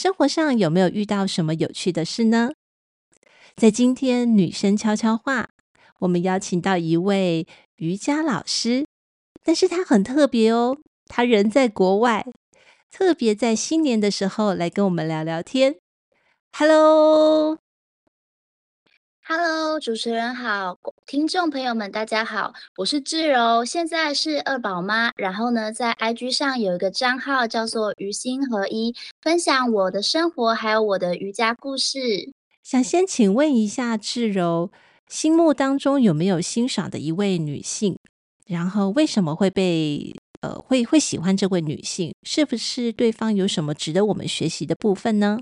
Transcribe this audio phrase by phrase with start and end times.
[0.00, 2.52] 生活上有没有遇到什么有趣的事呢？
[3.56, 5.48] 在今天女生悄悄话，
[5.98, 7.48] 我们邀请到一位
[7.78, 8.86] 瑜伽老师，
[9.42, 12.24] 但是她很特别哦，她人在国外，
[12.92, 15.74] 特别在新年的时候来跟我们聊聊天。
[16.52, 17.58] Hello。
[19.30, 32.32] Hello，主持人好，听众朋友们大家好，我是志柔，现在是二宝妈，然后呢，在 IG 上有一个账号叫做于心合一，分享我的生活还有我的瑜伽故事。
[32.62, 34.72] 想先请问一下志柔，
[35.08, 37.98] 心目当中有没有欣赏的一位女性？
[38.46, 42.14] 然后为什么会被呃会会喜欢这位女性？
[42.22, 45.40] 是不是对方有什么值得我们学习的部分呢？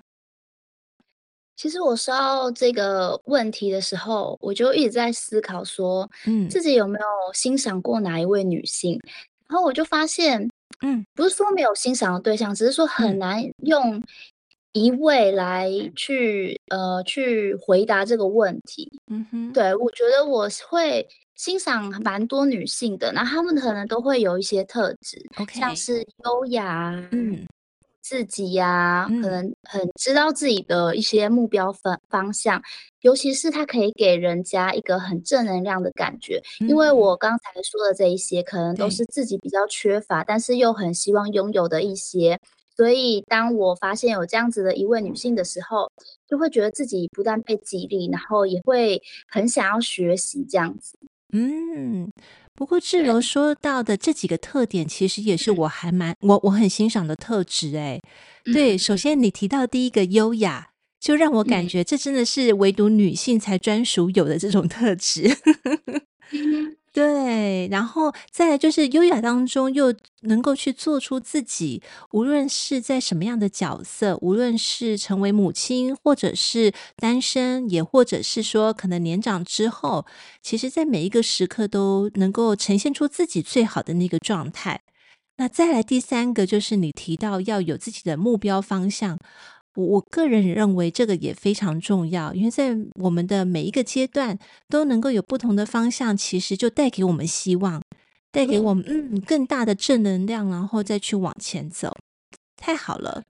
[1.56, 9.00] 其实我收到这个问题的时候，我就一直在思考说，嗯，自己有没有欣赏过哪一位女性？
[9.48, 10.48] 然后我就发现，
[10.82, 14.02] 嗯，不是说没有欣赏的对象，只是说很难用
[14.72, 18.90] 一位来去呃去回答这个问题。
[19.10, 27.46] 嗯哼，对，我觉得我会欣赏蛮多女性的，那她们可能都会有一些特质.像是优雅，嗯。
[28.08, 32.62] 自己呀、啊，可能很知道自己的一些目标方方向，嗯、
[33.00, 36.40] 尤其是他可以给人家一个很正能量的感觉。
[36.60, 42.38] 嗯、因为我刚才说的这一些，可能都是自己比较缺乏，但是又很希望拥有的一些。
[42.76, 45.90] 所以，当我发现有这样子的一位女性的时候，
[46.28, 50.96] 就会觉得自己不但被激励，然后也会很想要学习这样子。
[51.32, 52.10] 嗯。
[52.54, 57.76] 不过志柔说到的这几个特点，其实也是我还蛮我我很欣赏的特质。
[57.76, 58.00] 哎，
[58.44, 65.36] 对，首先你提到第一个优雅，就让我感觉这真的是唯独女性才专属有的这种特质。
[66.96, 80.06] 对，然后再来就是优雅当中又能够去做出自己，无论是在什么样的角色，无论是成为母亲，或者是单身，也或者是说可能年长之后，
[80.40, 84.80] 其实在每一个时刻都能够呈现出自己最好的那个状态。
[85.36, 89.18] 那再来第三个就是你提到要有自己的目标方向。
[89.76, 94.38] 我我个人认为这个也非常重要，因为在我们的每一个阶段
[94.68, 97.82] 都能够有不同的方向，其实就带给我们希望，
[98.32, 99.20] 带给我们嗯。
[99.20, 101.94] 更大的正能量，然后再去往前走，
[102.56, 103.22] 太好了。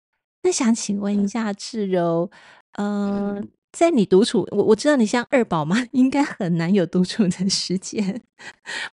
[0.43, 2.31] 那想请问一下志柔，
[2.79, 3.43] 嗯、呃，
[3.73, 8.23] 在你独处，我我知道你像二宝嘛， 应该很难有独处的时间，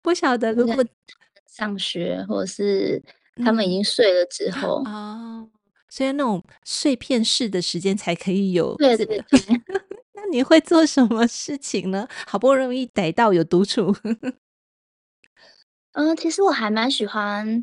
[0.00, 0.84] 不晓得如果
[1.46, 3.02] 上学或者是
[3.44, 5.46] 他们已经睡了之后哦
[5.92, 8.74] 所以那种碎片式的时间才可以有。
[8.76, 9.22] 对对对。
[10.14, 12.08] 那你会做什么事情呢？
[12.26, 13.94] 好不容易逮到有独处。
[15.92, 17.60] 嗯，其实我还蛮喜欢，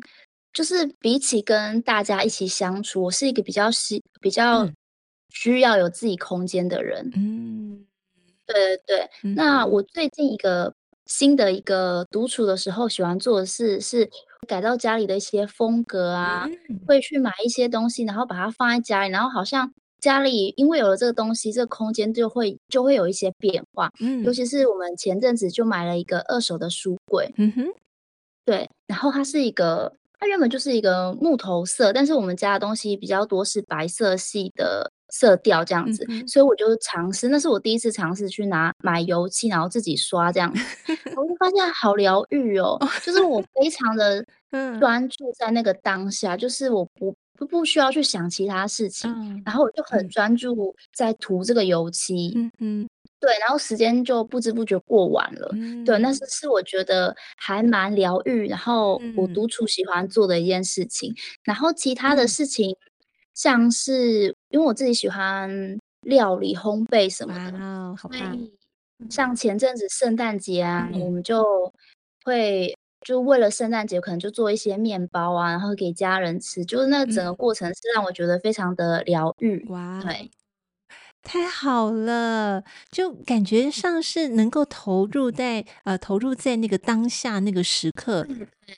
[0.52, 4.70] 就是比起跟大家一起相处，我是一个比较喜比较
[5.30, 7.10] 需要有自己空间的人。
[7.16, 7.84] 嗯，
[8.46, 9.10] 对对对。
[9.24, 10.72] 嗯、那我最近一个
[11.06, 14.08] 新的一个独处的时候，喜欢做的事是。
[14.46, 19.70] 改造家里的一些风格啊，嗯、会去买一些东西，然后把它放在家里，然后好像
[20.00, 23.90] 家里因为有了这个东西，这个空间就会就会有一些变化。
[24.00, 27.32] 嗯，尤其是我们前阵子就买了一个二手的书柜。
[27.36, 27.66] 嗯哼，
[28.44, 34.90] 对，然后它是一个，它原本就是一个木头色，但是我们家的东西比较多是白色系的。
[35.10, 40.62] 色调这样子，嗯、所以我就尝试，那是我第一次尝试去拿买油漆，然后自己刷这样子，
[41.16, 44.24] 我就发现好疗愈哦，就是我非常的
[44.80, 62.76] 专注在那个当下，嗯、就是我不不不需要去想其他事情，嗯、然后我就很专注在涂这个油漆，嗯嗯，对，然后时间就不知不觉过完了，嗯、对，那是是我觉得还蛮疗愈，然后我独处喜欢做的一件事情，嗯、然后其他的事情。
[63.30, 68.38] 嗯像是因为我自己喜欢料理、烘焙什么的，啊，好棒！
[69.08, 71.72] 像前阵子圣诞节啊，嗯、我们就
[72.24, 76.64] 会就为了圣诞节，可能就做一些面包啊，然后给家人吃。
[76.64, 79.64] 就是那整个过程是让我觉得非常的疗愈。
[79.70, 80.30] 哇，对。
[81.22, 88.26] 太好了，就感觉上是能够投入在呃投入在那个当下那个时刻，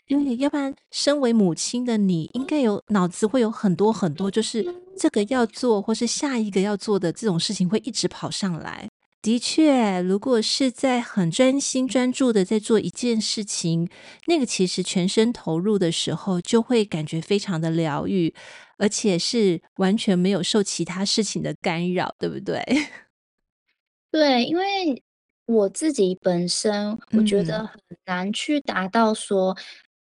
[0.08, 8.88] 因为要不然身为母亲的你应该有脑子会有很多很多，就是这个要做或是下一个要做的这种事情会一直跑上来。
[9.22, 13.88] 的确，如果是在很专心专注的在做一件事情，
[14.26, 18.34] 那个其实全身投入的时候，就会感觉非常的疗愈，
[18.78, 22.60] 而且是完全没有受其他事情的干扰，对不对？
[24.10, 25.02] 对，因为
[25.46, 29.56] 我自己本身，我觉得很难去达到说。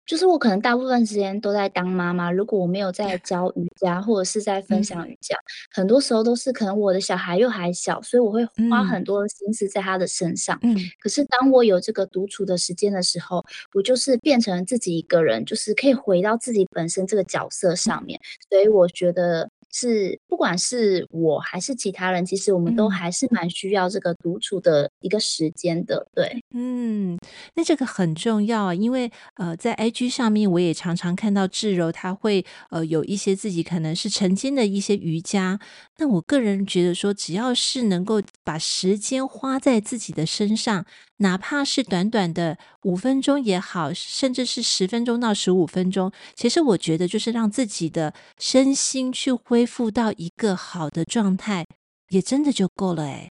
[0.09, 10.57] 就是我可能大部分时间都在当妈妈，如果我没有在 教瑜伽或者是在分享瑜伽，嗯、很多时候都是可能我的小孩又还小，所以我会花很多的心思在他的身上。
[10.63, 13.45] 嗯，可是当我有这个独处的时间的时候，
[13.75, 18.19] 我就是变成自己一个人，就是可以回到自己本身这个角色上面，
[18.49, 19.47] 所以我觉得。
[19.71, 26.07] 是，不管是我还是其他人，其实我们都还是蛮需要这个独处的一个时间的。
[26.13, 27.17] 对，嗯，
[27.55, 35.59] 那这个很重要啊，因为呃，在 IG 上面我也常常看到智柔，他会呃有一些自己可能是曾经的一些瑜伽。
[35.97, 40.85] 那我个人觉得说，只要是能够把时间花在自己的身上，
[41.21, 51.65] 哪怕是短短的五分钟也好，甚至是十分钟到十五分钟，其实我觉得就是让自己的身心去恢复到一个好的状态，
[52.09, 53.29] 也真的就够了诶。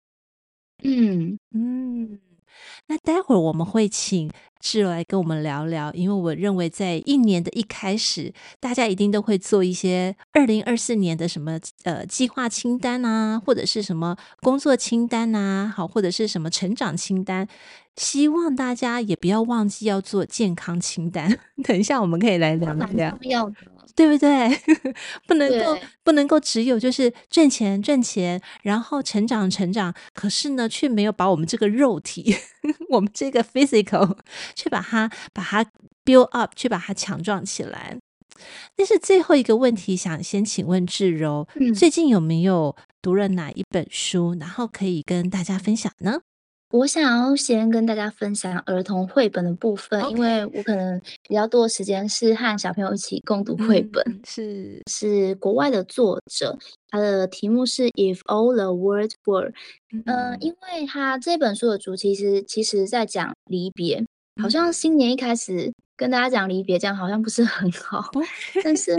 [0.83, 2.22] 嗯嗯。
[2.87, 4.29] 那待会儿我们会请
[4.59, 17.47] 志柔来跟我们聊聊，因为我认为在一年的一开始，大家一定都会做一些二零二四年的什么呃计划清单啊，或者是什么工作清单啊，好，或者是什么成长清单。
[17.95, 21.37] 希望大家也不要忘记要做健康清单。
[21.63, 23.17] 等一下我们可以来聊聊。
[23.21, 23.55] 要的。
[23.95, 24.49] 对不对？
[25.27, 32.35] 不能够不能够只有就是赚钱赚钱，然后成长成长，可是呢，却没有把我们这个肉体，
[32.89, 34.17] 我们这个 physical，
[34.55, 35.65] 去把它把它
[36.03, 37.97] build up，去把它强壮起来。
[38.75, 46.21] 但是最后一个问题，想先请问志柔，嗯，最近有没有读了哪一本书，然后可以跟大家分享呢？
[46.73, 50.99] 我想要先跟大家分享儿童绘本的部分.因为我可能
[51.29, 54.03] 比较多的时间是和小朋友一起共读绘本。
[54.07, 56.57] 嗯、是是国外的作者，
[56.89, 59.53] 他的题目是 If All the World Were。
[59.91, 64.03] 嗯、呃，因为他这本书的主题是其实在讲离别，
[64.41, 65.73] 好像新年一开始。
[65.95, 68.09] 跟大家讲离别，这样好像不是很好，
[68.63, 68.91] 但是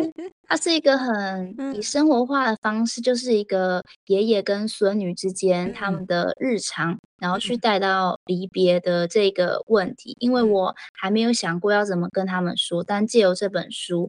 [0.47, 10.17] 它是一个很以生活化的方式，就是一个爷爷跟孙女之间他们的日常，然后去带到离别的这个问题。
[10.21, 14.09] 因为我还没有想过要怎么跟他们说，但借由这本书，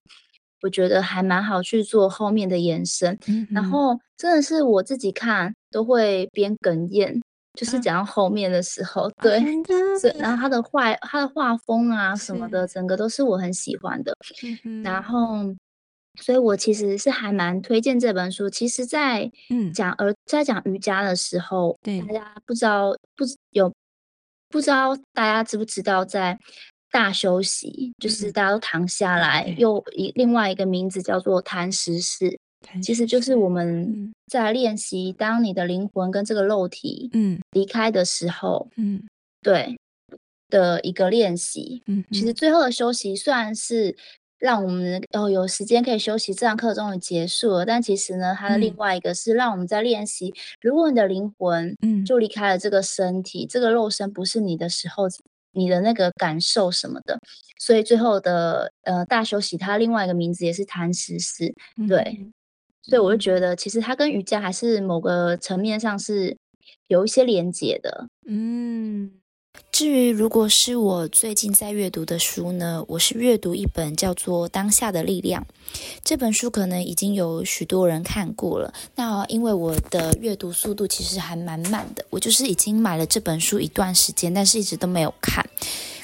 [0.62, 3.18] 我觉得还蛮好去做后面的延伸。
[3.50, 7.19] 然后真的是我自己看都会边哽咽。
[7.56, 9.40] 就是讲到后面的时候，啊、对，
[10.00, 14.16] 是、啊，然后他的画，他的画风啊什么的，整个都是我很喜欢的。
[14.84, 15.56] 然后，
[16.22, 18.50] 所以我其实是还蛮推荐这本书。
[18.50, 23.72] 其实在，在讲儿在讲瑜伽的时候，对大家不知道不有
[24.50, 26.38] 不知道大家知不知道，在
[26.92, 32.40] 大休息，就是大家都躺下来，嗯、又一另外一个名字叫做谈时式。
[32.82, 33.36] 其实就是。
[33.36, 37.40] 我们在练习，当你的灵魂跟这个肉体嗯。
[37.52, 39.04] 离开的时候，嗯，
[39.42, 39.78] 对
[40.50, 41.84] 的一个练习。
[41.86, 43.96] 嗯，其实最后的休息虽然是
[44.40, 52.04] 让我们哦有时间可以休息，这堂课终于结束了，但其实呢，它的另外一个是让我们在练习，如果你的灵魂嗯。
[52.06, 55.07] 就离开了这个身体，这个肉身不是你的时候，
[55.52, 57.19] 你的那个感受什么的，
[57.60, 61.54] 所以最后的呃大休息，它另外一个名字也是谈时式，
[61.88, 62.31] 对。
[62.87, 66.37] 所以我就觉得，其实它跟瑜伽还是某个层面上是
[66.87, 68.07] 有一些连接的。
[68.27, 69.11] 嗯，
[69.71, 75.42] 至于如果是我最近在阅读的书呢，我是阅读一本叫做《当下的力量》
[76.04, 78.73] 这本书，可能已经有许多人看过了。
[78.95, 85.44] 那因为我的阅读速度其实还蛮慢的，我就是已经买了这本书一段时间，但是一直都没有看。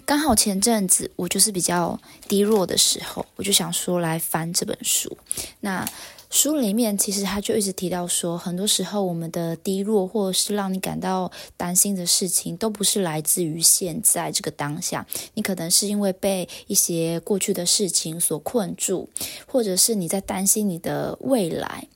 [0.04, 5.16] 刚好前阵子我就是比较低落的时候，我就想说来翻这本书。
[5.60, 5.88] 那
[6.32, 19.10] 书里面其实他就一直提到说，很多时候我们的低落或者是让你感到担心的事情，都不是来自于现在这个当下，你可能是因为被一些过去的事情所困住，
[19.46, 21.88] 或者是你在担心你的未来。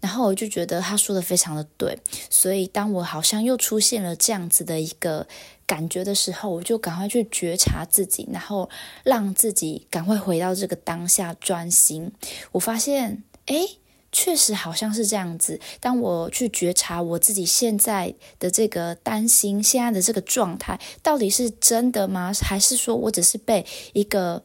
[0.00, 5.26] 然后我就觉得他说的非常的对，所以当我好像又出现了这样子的一个
[5.66, 8.68] 感觉的时候，我就赶快去觉察自己，然后
[9.02, 12.12] 让自己赶快回到这个当下专心。
[12.52, 13.24] 我发现。
[13.48, 13.78] 诶，
[14.10, 15.60] 确实好像是这样子。
[15.80, 22.32] 当我去觉察我自己现在的这个担心，现在的这个状态，到底是真的吗？
[22.42, 24.42] 还是说我只是被一个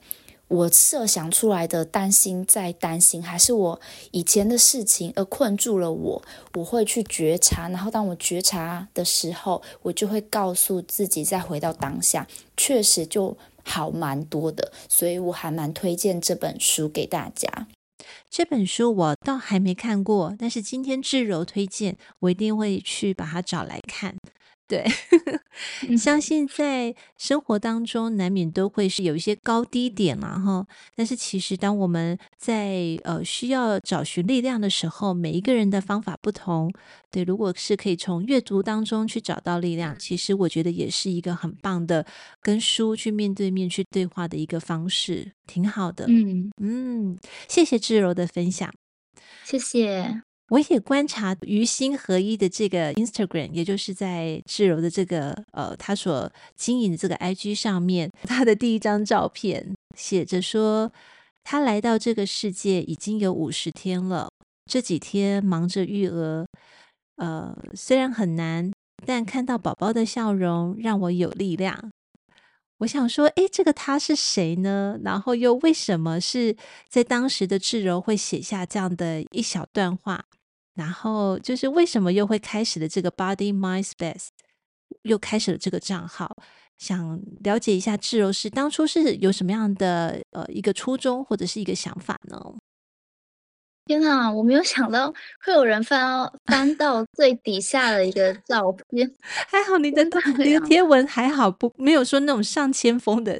[0.49, 3.23] 我设想出来的担心在担心？
[3.23, 3.81] 还是我
[4.11, 6.21] 以前的事情而困住了我？
[6.55, 14.71] 我会去觉察，然后当我觉察的时候，我就会告诉自己再回到当下，确实就好蛮多的。
[14.87, 17.67] 所以我还蛮推荐这本书给大家。
[18.35, 24.15] 这本书我倒还没看过，但是今天智柔推荐，我一定会去把它找来看。
[24.65, 24.85] 对，
[25.97, 30.65] 相信在生活当中难免都会是有一些高低点嘛，哈。
[30.95, 36.73] 但是其实当我们在呃需要找寻力量的时候，每一个人的方法不同。
[37.11, 42.03] 对，如果是可以从阅读当中去找到力量，其实我觉得也是一个很棒的
[42.41, 46.05] 跟书去面对面去对话的一个方式，挺好的。
[46.07, 47.17] 嗯嗯，
[47.47, 48.73] 谢谢志柔的分享，
[49.43, 50.23] 谢谢。
[50.49, 60.91] 我也观察于心合一的这个 Instagram，也就是在志柔的这个呃，他所经营的这个 IG 上面，他的第一张照片写着说，
[61.43, 64.29] 他来到这个世界已经有五十天了，
[64.69, 66.45] 这几天忙着育儿，
[67.15, 68.71] 呃，虽然很难，
[69.05, 71.91] 但看到宝宝的笑容让我有力量。
[72.79, 74.97] 我想说，诶，这个他是谁呢？
[75.03, 76.55] 然后又为什么是
[76.89, 80.25] 在当时的智柔会写下这样的一小段话？
[80.73, 84.27] 然后就是为什么又会开始了这个 Body Mind Space，
[85.03, 86.35] 又开始了这个账号？
[86.79, 92.37] 想了解一下智柔是当初是有什么样的呃一个初衷或者是一个想法呢？
[93.85, 95.13] 天哪，我没有想到
[95.45, 99.11] 会有人翻到翻到最底下的一个照片。
[99.21, 100.03] 还好你的
[100.37, 103.33] 你的贴文还好不没有说那种上千封的。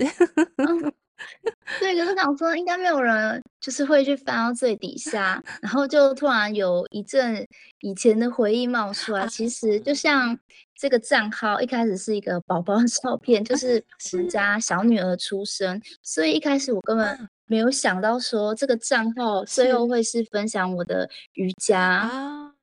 [0.58, 0.94] 嗯
[1.80, 7.48] 对，可是想说应该没有人就是会去翻到最底下，然后就突然有一阵
[7.80, 9.26] 以前的回忆冒出来。
[9.28, 10.38] 其实就像
[10.76, 13.82] 这个账号一开始是一个宝宝的照片，就是
[14.12, 22.54] 我们家小女儿出生，所以一开始我根本没有想到说这个账号最后会是分享我的瑜伽啊。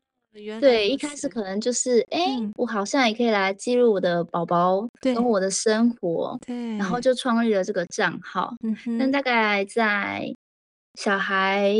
[0.61, 8.55] 对，一开始可能就是，哎、嗯，我好像也可以来记录我的宝宝跟我的生活，对，然后就创立了这个账号。
[8.63, 10.33] 嗯，但大概在
[10.95, 11.75] 小孩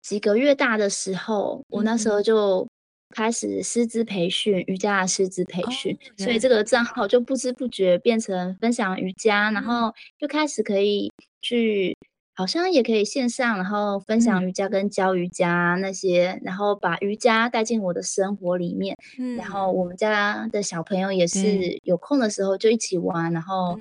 [0.00, 2.64] 几个月大的时候，嗯、我那时候就
[3.10, 11.10] 开始师资培训，瑜伽的师资培训，哦，所以这个账号就不知不觉变成分享瑜伽，嗯，然后就开始可以
[11.44, 11.94] 去。
[12.36, 18.96] 好像也可以线上，然后分享瑜伽跟教瑜伽那些，嗯、然后把瑜伽带进我的生活里面。
[19.20, 23.78] 嗯，然后我们家的小朋友也是有空的时候就一起玩，然后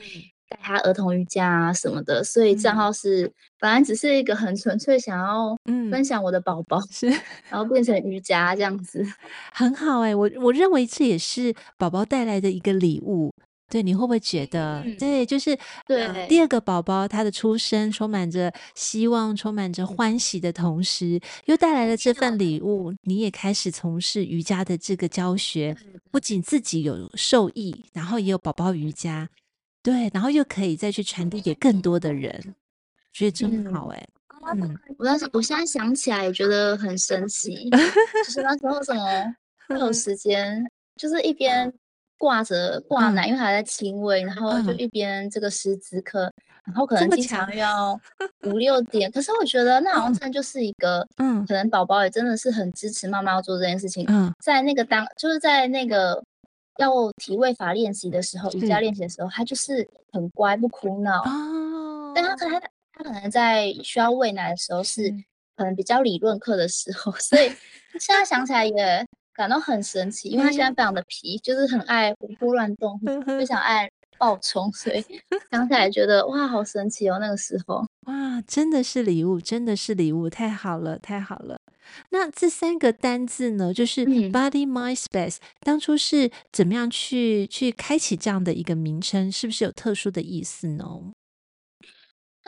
[0.47, 2.21] 带他儿童瑜伽啊什么的。
[2.21, 5.57] 嗯、所以账号是本来只是一个很纯粹想要
[5.89, 9.03] 分享我的宝宝，是、嗯，然后变成瑜伽这样子，
[9.51, 13.33] 很好哎、欸，我我认为这也是宝宝带来的一个礼物。
[13.73, 22.93] 对，你会不会觉得，嗯、对，就是对、呃、第二个宝宝他的出生充满着希望，充满着欢喜的同时，又带来了这份礼物。
[23.01, 25.75] 你也开始从事瑜伽的这个教学，
[26.11, 29.27] 不仅自己有受益，然后也有宝宝瑜伽，
[29.81, 32.53] 对，然后又可以再去传递给更多的人，
[33.11, 34.07] 觉得真好哎。
[34.55, 37.71] 嗯，我当时我现在想起来也觉得很神奇，
[38.23, 39.35] 就是那时候怎么
[39.67, 40.63] 会有时间，
[40.95, 41.73] 就是一边。
[42.23, 46.31] 挂着挂奶，因为还在亲喂，然后就一边这个师资课，
[46.63, 47.99] 然后可能经常要
[48.47, 49.11] 五六点。
[49.11, 54.05] 可是我觉得那好像真的就是一个，嗯，可能宝宝也真的是很支持妈妈要做这件事情。
[54.07, 56.23] 嗯，在那个当就是在那个
[56.77, 61.21] 要体位法练习的时候，瑜伽练习的时候，他就是很乖不哭闹。
[61.23, 65.13] 哦，但他可能他他可能在需要喂奶的时候是
[65.57, 67.51] 可能比较理论课的时候，所以
[67.99, 69.05] 现在想起来也。
[69.33, 75.03] 感到很神奇，因为他现在非常的皮，嗯、就是很爱活泼乱动，非常爱暴冲，所以
[75.51, 77.17] 想起来觉得哇，好神奇哦！
[77.19, 81.57] 那个时候，哇，真的是礼物，真的是礼物，太好了，太好了。
[82.11, 89.29] 那这三个单字呢，就是 Body Mind Space，嗯、当初是怎么样去去开启这样的一个名称？
[89.31, 90.85] 是不是有特殊的意思呢？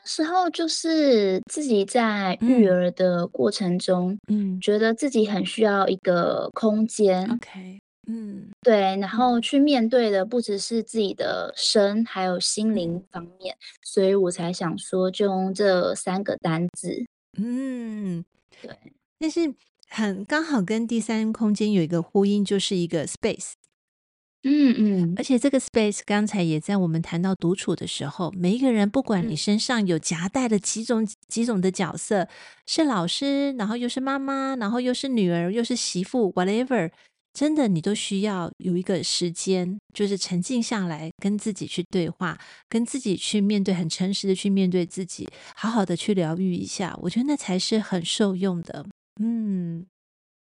[0.06, 17.06] 时候就是自己在育儿的过程中，嗯，觉得自己很需要一个空间，OK，嗯，对，然后去面对的不只是自己的身，还有心灵方面，所以我才想说，就用这三个单字，
[17.38, 18.24] 嗯，
[18.62, 18.72] 对，
[19.20, 19.54] 但是
[19.90, 23.54] 很刚好跟第三空间有一个呼应，就是一个 space。
[24.48, 32.28] 嗯嗯，而且这个 space 刚才也在我们谈到独处的时候，每一个人不管你身上有夹带的几种几种的角色，
[32.68, 36.92] 是老师，然后又是妈妈，然后又是女儿，又是媳妇，whatever，
[37.34, 48.86] 真的你都需要有一个时间，就是沉静下来，跟自己去对话，跟自己去面对，很诚实的去面对自己，好好的去疗愈一下，我觉得那才是很受用的。
[49.20, 49.88] 嗯，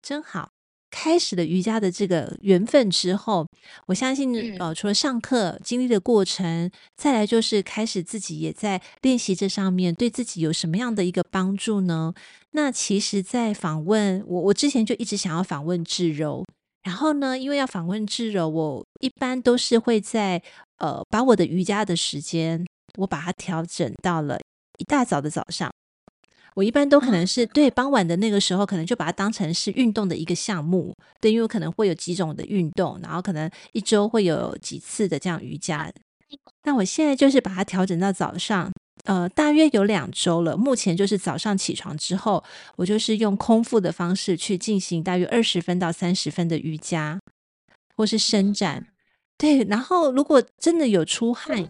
[0.03, 0.51] 真好。
[0.89, 3.47] 开始了瑜伽的这个缘分之后，
[3.87, 12.13] 我相信，呃，除了上课经历的过程，再来就是开始自己也在练习这上面，对自己有什么样的一个帮助呢？
[12.51, 16.45] 那其实，在访问我，我之前就一直想要访问智柔，
[16.83, 20.41] 然后呢，因为要访问智柔，我一般都是会在
[20.77, 22.65] 呃，把我的瑜伽的时间，
[22.97, 24.39] 我把它调整到了
[24.79, 25.69] 一大早的早上。
[26.57, 35.93] 我一般都可能是对傍晚的那个时候，可能就把它当成是运动的一个项目，对，因为可能会有几种的运动，然后可能一周会有几次的这样瑜伽。
[36.63, 38.73] 那我现在就是把它调整到早上，
[39.03, 40.57] 呃，大约有两周了。
[40.57, 42.43] 目前就是早上起床之后，
[42.77, 47.19] 我就是用空腹的方式去进行大约二十分到三十分的瑜伽，
[47.95, 48.87] 或是伸展。
[49.37, 51.69] 对，然后如果真的有出汗，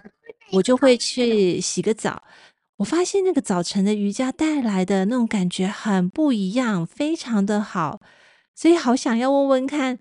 [0.54, 2.24] 我就会去洗个澡。
[2.78, 8.00] 我发现那个早晨的瑜伽带来的那种感觉很不一样，非常的好，
[8.54, 9.98] 所以好想要问问看，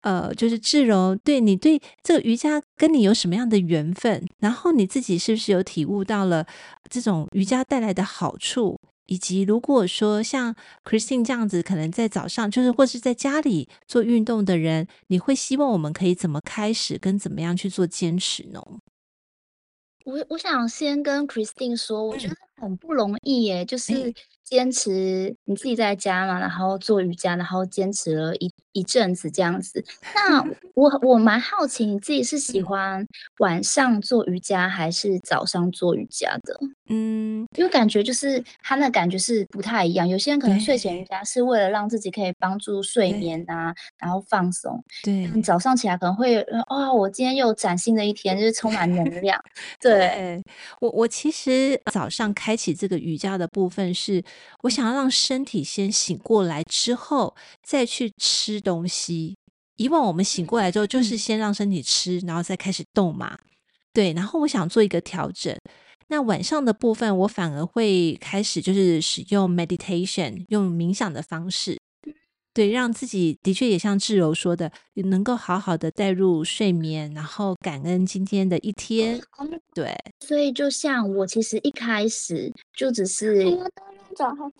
[0.00, 4.26] 呃，就是智柔，对你对这个瑜伽跟你有什么样的缘分？
[4.38, 6.46] 然后你自己是不是有体悟到了
[6.88, 8.80] 这种瑜伽带来的好处？
[9.04, 18.62] 以及如果说像 Christine 这样子，可能在早上就是或是在家里做运动的人，你会希望我们可以怎么开始，跟怎么样去做坚持呢？
[20.08, 23.92] 我我想先跟 Christine 说，我觉得很不容易耶，就是
[24.48, 29.84] 坚持你自己在家嘛，然后做瑜伽，然后坚持了一一阵子这样子。
[30.14, 30.42] 那
[30.74, 33.06] 我我蛮好奇，你自己是喜欢
[33.40, 36.58] 晚上做瑜伽还是早上做瑜伽的？
[36.90, 40.08] 嗯，因为感觉就是他那感觉是不太一样。
[40.08, 44.82] 有些人可能睡前瑜伽是为了让自己可以帮助睡眠啊，然后放松。
[45.02, 49.38] 对，你早上起来可能会啊、哦，我今天又崭新的一天，就是充满能量。
[49.78, 50.42] 对，
[50.80, 54.22] 我，我其实早上开启这个瑜伽的部分是，
[54.62, 59.36] 我想要让身体先醒过来之后再去吃东西。
[59.76, 63.38] 以往我们醒过来之后就是先让身体吃，然后再开始动嘛。
[63.92, 65.56] 对，然后我想做一个调整。
[66.08, 71.78] 那晚上的部分，我反而会开始就是使用 meditation，用冥想的方式。
[72.54, 79.20] 对，让自己的确也像志柔说的，能够好好的带入睡眠，然后感恩今天的一天。
[79.74, 83.44] 对，所以就像我其实一开始就只是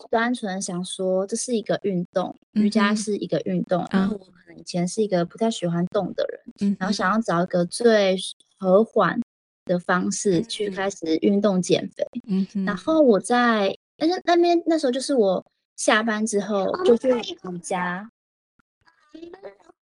[0.09, 8.17] 单纯想说这是一个运动，瑜伽是一个运动，然后我可能以前是一个不太喜欢动的人，然后想要找一个最
[8.57, 9.19] 和缓
[9.65, 12.05] 的方式去开始运动减肥。
[12.27, 15.45] 嗯，然后我在，但是那边那时候就是我。
[15.79, 18.11] 下班之后就去瑜伽，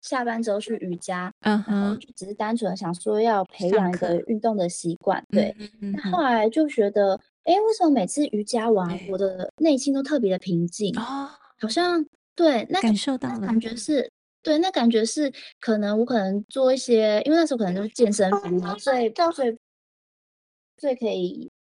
[0.01, 5.55] 下班之后去瑜伽，嗯哼，就只是单纯想说要培养一个运动的习惯，对。
[5.81, 10.97] 那后来就觉得，哎，为什么每次瑜伽完，我的内心都特别的平静？
[10.99, 14.11] 哦，好像对，那感受到了，感觉是
[14.43, 19.59] 对，那感觉是可能我可能做一些，因为那时候可能就是健身房，所以最
[20.77, 21.51] 最可以。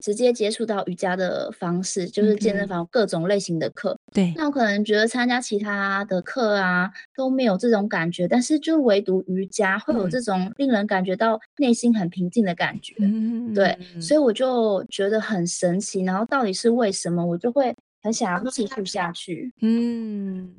[0.00, 3.96] 直接接触到瑜伽的方式，就是健身房各种类型的课。
[4.12, 12.94] 对，那我可能觉得参加其他的课啊都没有这种感觉，但是就唯独瑜伽会有这种令人感觉到内心很平静的感觉。
[12.98, 16.02] 嗯，对，所以我就觉得很神奇。
[16.02, 19.52] 然后到底是为什么，我就会很想要继续下去。
[19.60, 20.54] 嗯。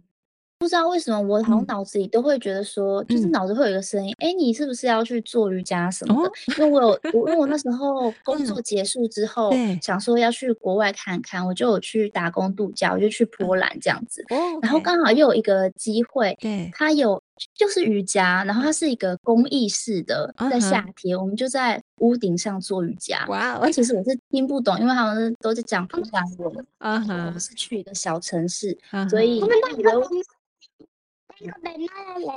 [0.62, 6.30] 不知道为什么，我好像脑子里都会觉得说，嗯、就是脑子会有一个声音，哎、嗯，你是不是要去做瑜伽什么的？
[6.30, 14.24] 哦、因为我有，我因为我那时候 工作结束之后，嗯、想说要去国外看看，我就有去打工度假，我就去波兰这样子。
[14.30, 17.20] 嗯、然后刚好又有一个机会，对，它有
[17.56, 23.26] 就是瑜伽，然后它是一个公益式的，在夏天，我们就在屋顶上做瑜伽。
[23.30, 26.66] 哇，而其实我是听不懂，因为他们都在讲波兰文。
[26.78, 29.42] 嗯哼，我们是去一个小城市，嗯、所以。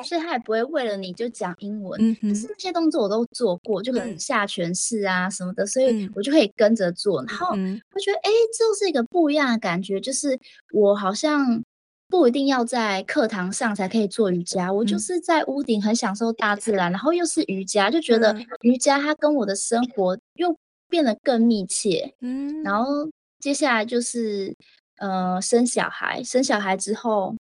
[0.04, 7.22] 所以他也不会为了你就讲英文，嗯、可是那些动作我都做过，就可能下犬式啊什么的，嗯、所以我就可以跟着做。
[7.24, 10.38] 然后我觉得，哎、欸，这是一个不一样的感觉，就是
[10.72, 11.62] 我好像
[12.08, 20.56] 不一定要在课堂上才可以做瑜伽，嗯、我就是在屋顶很享受大自然，然后又是瑜伽，就觉得瑜伽它跟我的生活又
[20.88, 22.14] 变得更密切。
[22.20, 23.08] 嗯，然后
[23.40, 24.54] 接下来就是
[24.98, 27.34] 呃生小孩，生小孩之后。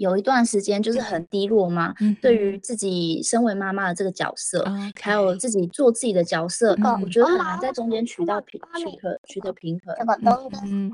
[0.00, 9.94] 有一段时间就是很低落嘛，嗯、对于自己身为妈妈的这个角色，嗯、还有自己做自己的角色，嗯、我觉得很难在中间取到平取得取得平衡。
[10.64, 10.90] 嗯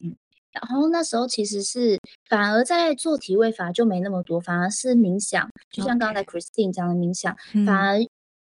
[0.00, 0.16] 嗯，
[0.50, 8.00] 然后那时候其实是反而在做体位法就没那么多，反而是冥想，就像刚才 Christine 讲的冥想，嗯、反而。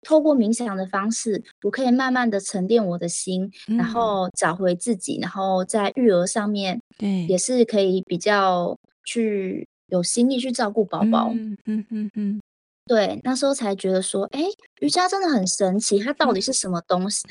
[0.03, 11.31] 透过冥想的方式，我可以慢慢的沉淀我的心，嗯、然后找回自己，然后在育儿上面，对，也是可以比较去有心力去照顾宝宝。
[11.35, 12.41] 嗯嗯嗯嗯，
[12.87, 14.45] 对，那时候才觉得说，哎，
[14.81, 17.23] 瑜伽真的很神奇，它到底是什么东西？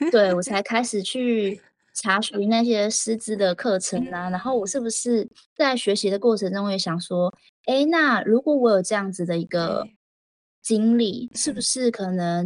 [0.00, 1.60] 嗯、 对，我才开始去
[1.94, 7.32] 查询那些师资的课程啊，嗯、然后我是不是在学习的过程中也想说，
[7.66, 9.86] 哎，那如果我有这样子的一个。
[10.62, 12.44] 经历是不是可能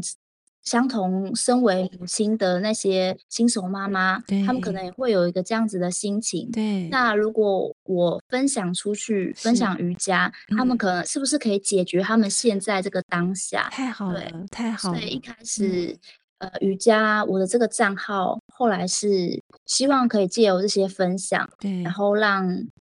[0.70, 1.34] 相同？
[1.34, 6.48] 身为母亲的那些新手妈妈，对他们可能也会有一个这样子的心情。
[6.52, 13.68] 对，那如果我分享出去，分享瑜伽，嗯、他们可能是不是可以解决他们现在这个当下？
[13.72, 15.00] 太好了，太好了。
[15.00, 15.98] 所以一开始，
[16.38, 22.46] 嗯、呃，瑜伽我的这个账号，后来是希望可以借由这些分享，对，然后让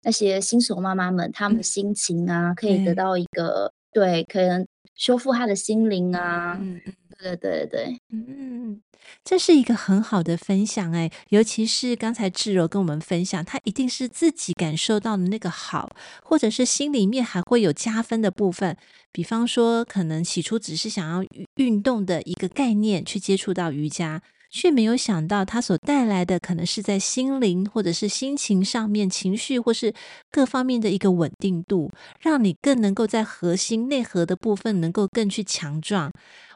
[0.04, 4.64] 那些新手妈妈们，他们的心情啊，嗯、可以得到一个对，可能。
[4.96, 6.80] 修复她的心灵啊，嗯，
[7.24, 8.82] 对对对，嗯，
[9.24, 15.90] 这是一个很好的分享哎，尤其是刚才志柔跟我们分享，他一定是自己感受到的那个好，
[16.22, 18.76] 或者是心里面还会有加分的部分，
[19.14, 24.22] 比方说可能起初只是想要运动的一个概念去接触到瑜伽。
[24.56, 29.92] 却没有想到，它所带来的可能是在心灵或者是心情上面、情绪或是
[30.30, 36.12] 各方面的一个稳定度，让你更能够在核心内核的部分能够更去强壮。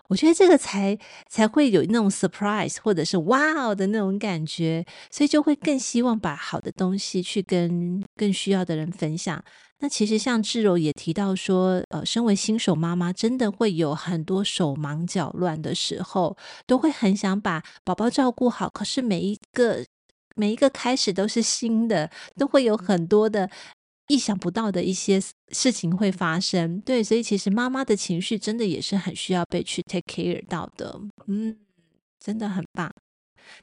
[0.07, 0.97] 我觉得这个才
[1.29, 9.43] 才会有那种 surprise 或者是哇哦的那种感觉，所以就会更希望把好的东西去跟更需要的人分享。
[9.79, 18.67] 那其实像志柔也提到说，呃，身为新手妈妈，真的会有很多手忙脚乱的时候，都会很想把宝宝照顾好。
[18.69, 19.85] 可是每一个
[20.35, 23.49] 每一个开始都是新的，都会有很多的
[24.07, 26.79] 意想不到的一些事情会发生。
[26.81, 30.99] 对，所以其实妈妈的情绪真的也是很需要被去 take care 到的。
[31.27, 31.57] 嗯，
[32.19, 32.91] 真的很棒。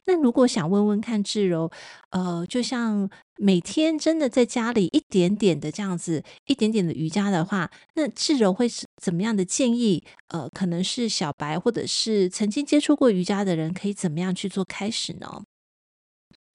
[0.05, 1.69] 那如果想问问看志柔，
[2.09, 10.03] 呃，就像每天真的在家里一点点的这样子，一点点的瑜伽的话，那志柔会是怎么样的建议？
[10.29, 15.43] 呃，可能是小白或者是曾经接触过瑜伽的人，可以怎么样去做开始呢？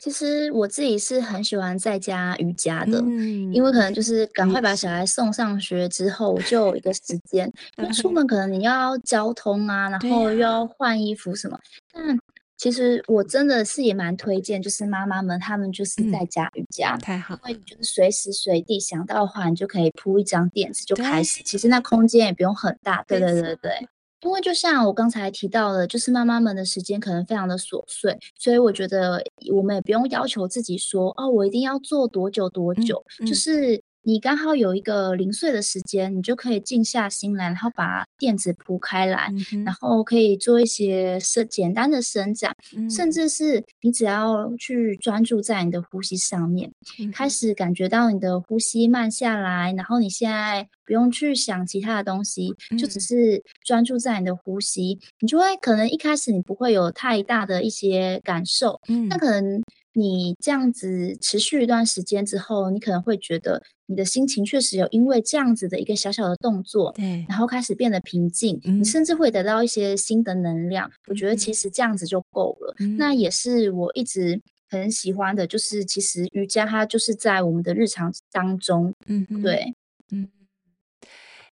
[0.00, 7.52] 其实我自己是很喜欢在家瑜伽的，嗯、因为可能就是赶快把小孩送上学之后，就有一个时间。
[7.76, 11.60] 那出门可能你要交通啊，然后又要换衣服什么，
[11.92, 12.18] 但
[12.56, 21.42] 其实我真的是也蛮推荐，就是妈妈们她们就是在家瑜伽，嗯、太好，因为你就是随时随地想到的话，你就可以铺一张垫子就开始。
[21.42, 23.88] 其实那空间也不用很大，对对对对。
[24.22, 29.22] 因为就像我刚才提到的，就是妈妈们的时间可能非常的琐碎，所以我觉得
[29.54, 33.82] 我们也不用要求自己说，哦，我一定要做多久多久，嗯嗯、就是。
[34.10, 59.62] 你刚好有一个零碎的时间，你就可以静下心来，然后把垫子铺开来，嗯、然后可以做一些伸简单的伸展，嗯、甚至是你只要去专注在你的呼吸上面，嗯、开始感觉到你的呼吸慢下来，然后你现在不用去想其他的东西，嗯、就只是专注在你的呼吸，你就会可能一开始你不会有太大的一些感受，嗯，那可能。
[59.92, 70.88] 你这样子持续一段时间之后，你可能会觉得你的心情确实有因为这样子的一个小小的动作，对，然后开始变得平静，嗯、你甚至会得到一些新的能量。
[70.88, 72.74] 嗯、我觉得其实这样子就够了。
[72.78, 79.74] 嗯、那也是我一直很喜欢的，就是其实瑜伽它就是在我们的日常当中，嗯，对，
[80.12, 80.28] 嗯，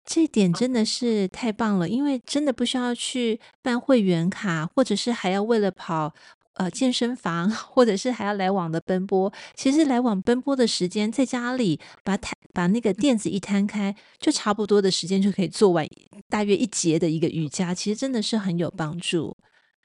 [0.03, 6.13] 这点真的是太棒了，因为真的不需要去办会员卡，或者是还要为了跑。
[6.55, 15.85] 呃，健身房， 或者是还要来往的奔波，其实来往奔波的时间，在家里把摊把那个垫子一摊开，就差不多的时间就可以做完
[16.29, 19.35] 大约一节的一个瑜伽，其实真的是很有帮助，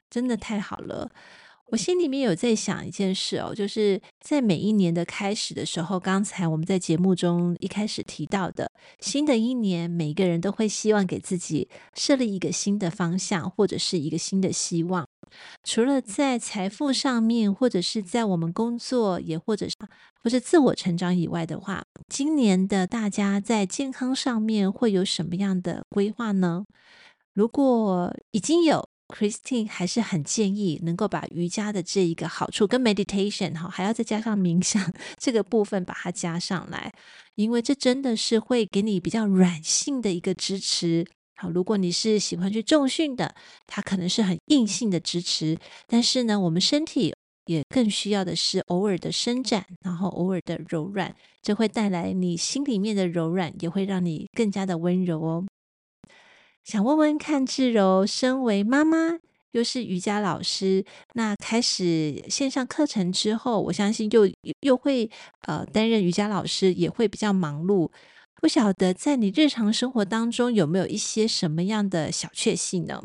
[0.09, 1.11] 真的太好了。
[1.67, 15.07] 我心里面有在想一件事哦，就是在每一年的开始的时候，刚才我们在节目中一开始提到的，新的一年，每一个人都会希望给自己设立一个新的方向，或者是一个新的希望。
[15.63, 19.75] 除了在财富上面，或者是在我们工作，也或者是
[20.23, 26.65] 或者自我成长以外的话，今年的大家在健康上面会有什么样的规划呢？
[27.33, 36.93] 如果已经有，Christine 还是很建议能够把瑜伽的这一个好处跟 meditation 哈，还要再加上冥想这个部分把它加上来，
[37.35, 41.05] 因为这真的是会给你比较软性的一个支持。
[41.41, 43.33] 好，如果你是喜欢去重训的，
[43.65, 47.11] 它可能是很硬性的支持，但是呢，我们身体
[47.47, 55.43] 也更需要的是偶尔的伸展，然后偶尔的柔软，这会带来你心里面的柔软，也会让你更加的温柔哦。
[56.63, 59.17] 想问问看，志柔，身为妈妈，
[59.53, 65.09] 又是瑜伽老师，那开始线上课程之后，我相信又又会
[65.47, 67.89] 呃担任瑜伽老师，也会比较忙碌。
[68.41, 72.99] 不晓得在你日常生活当中有没有一些什么样的小确幸呢？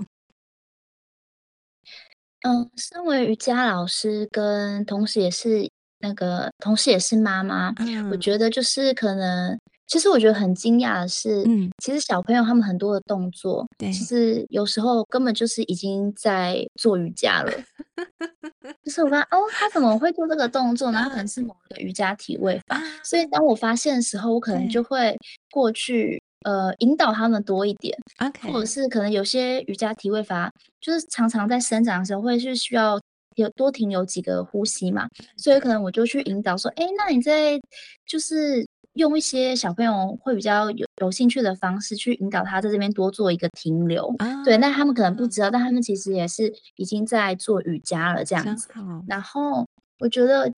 [2.41, 9.59] 嗯，身为瑜伽老师，跟同时也是那个同时也是妈妈，嗯，我觉得就是可能。
[9.87, 17.53] 其实我觉得很惊讶的是，嗯，其实小朋友他们很多的动作，对，其实有时候根本就是已经在做瑜伽了。
[18.83, 21.07] 就是我发现，哦，他怎么会做这个动作呢？
[21.09, 22.83] 可能是某一个瑜伽体位法。
[23.05, 25.17] 所以当我发现的时候，我可能就会
[25.53, 27.97] 过去，呃，引导他们多一点。
[28.19, 28.51] Okay.
[28.53, 33.01] 或者是可能有些瑜伽体位法，就是常常在伸展的时候，会是需要
[33.37, 35.07] 有多停留几个呼吸嘛。
[35.37, 37.57] 所以可能我就去引导说，哎，那你在
[38.05, 38.67] 就是。
[38.97, 48.69] 用一些小朋友会比较有有兴趣的方式去引导他在这边多做一个停留，啊、对，那他们可能不知道，但他们其实也是已经在做瑜伽了这样子。
[49.07, 49.67] 然后
[49.99, 50.51] 我觉得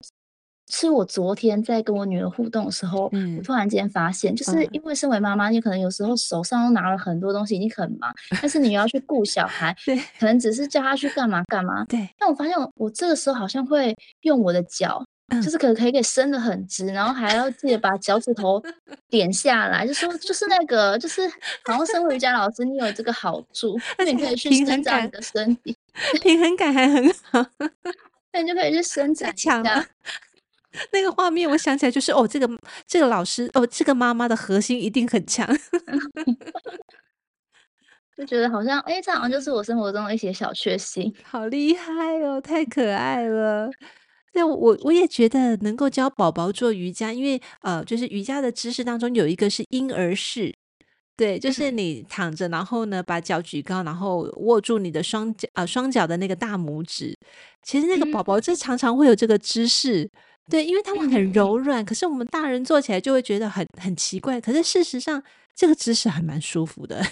[0.71, 12.07] 是我昨天在跟我女儿互动的时候，嗯、我突然间发现，就是因为身为妈妈，你可能有时候手上都拿了很多东西，你很忙，但是你要去顾小孩， 对，可能只是叫他去干嘛干嘛，对。
[12.17, 15.03] 但我发现我这个时候好像会用我的脚。
[15.43, 18.61] 就是可可以给伸得很直，然后还要记得把脚趾头
[19.09, 21.27] 点下来，就说就是那个就是
[21.63, 25.75] 好像身为瑜伽老师，你有这个好处，那你可以去伸展你的身体，
[26.21, 27.45] 平衡感还很好，
[28.33, 29.61] 那你就可以去伸展一下。
[30.93, 32.47] 那个画面我想起来就是哦，这个
[32.85, 35.47] 这个老师哦，这个妈妈的核心一定很强
[38.15, 43.69] 就觉得好像哎，这好像就是我生活中的一些小确幸，好厉害哦，太可爱了。
[44.31, 50.53] 对，我我也觉得能够教宝宝做瑜伽，因为呃，就是瑜伽的姿势当中有一个是婴儿式，
[51.17, 57.17] 对，就是你躺着，然后呢把脚举高，然后握住你的双脚啊、呃、双脚的那个大拇指。
[57.63, 60.09] 其实那个宝宝这常常会有这个姿势，
[60.49, 64.39] 对，因为他们很柔软，可是我们大人做起来就会觉得很很奇怪。
[64.39, 65.21] 可是事实上，
[65.55, 67.03] 这个姿势还蛮舒服的。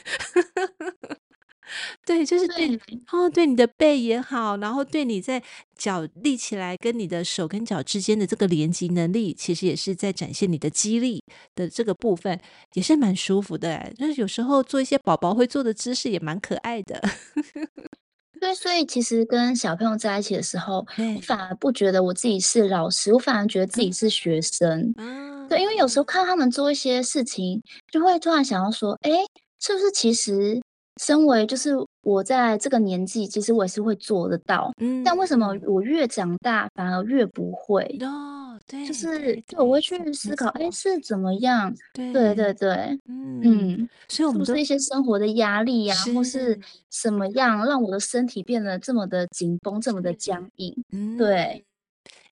[2.05, 2.79] 对，就是对，你
[3.11, 5.41] 哦，对你的背也好，然后对你在
[5.75, 11.23] 脚立起来跟你的手跟脚之间的这个连接能力，其实也是在展现你的肌力
[11.55, 12.39] 的这个部分，
[12.73, 13.91] 也是蛮舒服的。
[13.97, 17.01] 就是有时候做一些宝宝会做的姿势，也蛮可爱的。
[18.39, 24.93] 对，所以其实跟小朋友在一起的时候，我反而不觉得我自己是老师，我反而觉得自己是学生。
[24.97, 29.09] 嗯，对，因为有时候看他们做一些事情，就会突然想要说，哎，
[29.59, 30.61] 是不是其实。
[30.99, 37.83] 身为就是我在这个年纪，其实我也是会做得到，嗯，但为什么我越长大反而越不会？
[38.01, 41.73] 哦，对，就是就我会去思考，哎，是怎么样？
[41.93, 42.69] 对对对对，
[43.07, 50.75] 嗯嗯，所以我们是不是一些生活的压力呀，或是什么样让我的身体变得这么的紧绷，这么的僵硬？
[50.91, 51.63] 嗯，对。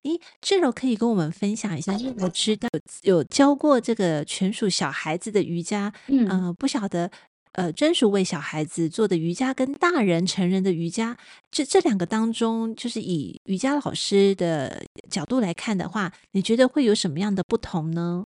[0.04, 2.68] 诶，志柔可以跟我们分享一下，因为我 知道
[3.02, 7.10] 有教过这个全属小孩子的瑜伽，嗯，呃，不晓得。
[7.56, 11.16] 呃，专属为小孩子做的瑜伽跟大人成人的瑜伽，
[11.50, 18.24] 这这两个当中，就是以瑜伽老师的角度来看的话，你觉得会有什么样的不同呢？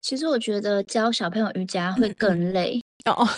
[0.00, 3.28] 其实我觉得教小朋友瑜伽会更累哦，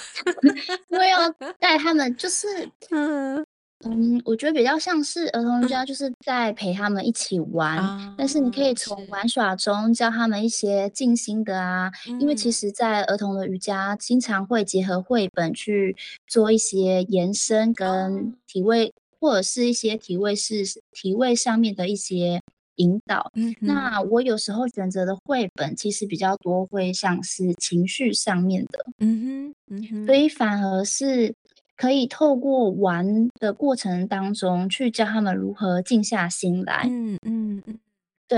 [0.90, 2.46] 因为要带他们，就是
[2.90, 3.44] 嗯。
[3.86, 7.78] 嗯，我觉得比较像是儿童瑜伽，就是在陪他们一起玩。
[7.78, 22.40] 嗯、但是你可以从玩耍中教他们一些静心的啊，嗯、因为其实，在儿童的瑜伽经常会结合绘本去做一些延伸跟体位，嗯、或者是一些体位是体位上面的一些
[22.76, 23.30] 引导。
[23.34, 28.86] 嗯，那我有时候选择的绘本其实比较多，会像是情绪上面的。
[28.98, 31.34] 嗯哼，嗯哼，所以反而是。
[31.76, 36.84] 可以透过玩的过程当中去教他们如何静下心来。
[36.88, 37.78] 嗯嗯嗯，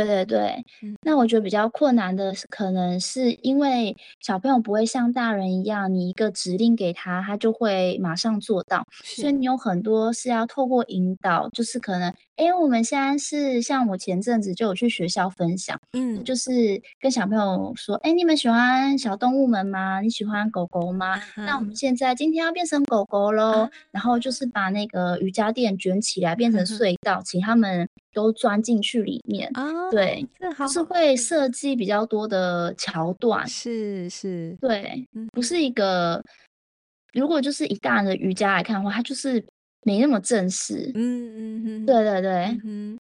[0.04, 20.00] 对对对，嗯、那我觉得比较困难的是，可能是因为小朋友不会像大人一样，你一个指令给他，他就会马上做到，所以你有很多是要透过引导，就是可能，哎，我们现在是像我前阵子就有去学校分享，嗯，就是跟小朋友说，哎，你们喜欢小动物们吗？
[20.00, 21.12] 你喜欢狗狗吗？
[21.12, 24.46] 啊、那我们现在今天要变成狗狗喽，啊、然后就是。
[24.56, 29.50] 把那个瑜伽垫卷起来变成隧道，啊、请他们都钻进去里面。
[29.52, 36.22] 啊对，就是会设计比较多的桥段，是是，对，不是一个。
[37.12, 39.42] 如果就是以大人的瑜伽来看的话，它就是
[39.84, 40.90] 没那么正式。
[40.94, 41.02] 嗯
[41.36, 42.98] 嗯嗯，对对对，嗯。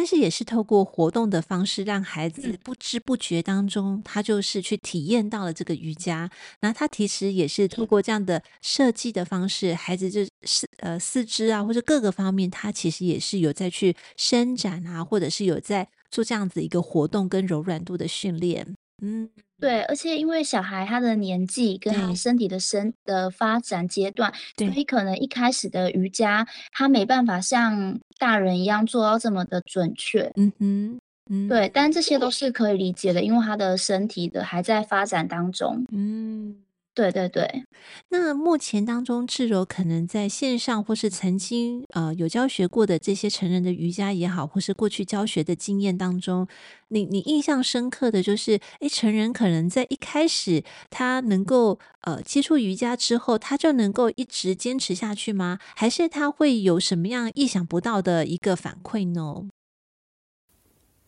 [0.00, 6.30] 但是也是透过活动的方式，让孩子不知不觉当中，他就是去体验到了这个瑜伽。
[6.62, 18.74] 那他其实也是透过这样的设计的方式，孩子就是呃四肢啊，或者各个方面，他其实也是有在去伸展啊，或者是有在做这样子一个活动跟柔软度的训练。
[19.02, 19.28] 嗯。
[19.60, 30.30] 对，而且因为小孩他的年纪跟你身体的身的发展阶段，对所以可能一开始的瑜伽他没办法像大人一样做到这么的准确。
[30.36, 35.86] 嗯哼，嗯，对，但这些都是可以理解的，因为他的身体的还在发展当中。
[35.90, 36.60] 嗯。
[37.00, 37.64] 对对对，
[38.10, 46.46] 那目前当中，志柔可能在线上或是曾经呃有教学过的这些成人的瑜伽也好，或是过去教学的经验当中，
[46.88, 55.58] 你你印象深刻的就是，诶，成人可能在一开始他能够呃接触瑜伽之后，他就能够一直坚持下去吗？
[55.74, 59.48] 还是他会有什么样意想不到的一个反馈呢？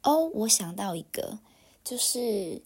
[0.05, 1.41] 哦，我想到一个，
[1.85, 2.63] 就是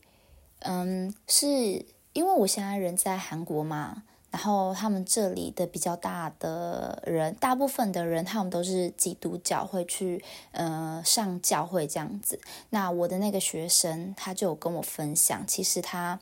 [0.61, 1.96] 嗯是。
[2.17, 12.41] 因为我现在人在韩国嘛，然后他们这里的比较大的人，大部分的人他们都是基督教，会去呃上教会这样子。
[12.71, 16.19] 那我的那个学生他就有跟我分享，其实他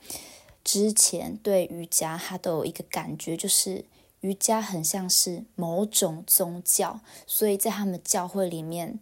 [0.65, 3.85] 之前对瑜伽他都有一个感觉，就是
[4.23, 8.99] 瑜伽很像是某种宗教，所以在他们教会里面